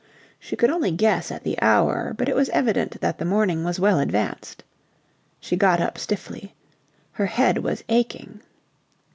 [0.39, 3.79] She could only guess at the hour, but it was evident that the morning was
[3.79, 4.63] well advanced.
[5.39, 6.55] She got up stiffly.
[7.11, 8.41] Her head was aching.